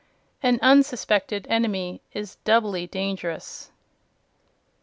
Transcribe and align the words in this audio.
An 0.41 0.57
unsuspected 0.63 1.45
enemy 1.47 2.01
is 2.11 2.37
doubly 2.37 2.87
dangerous. 2.87 3.69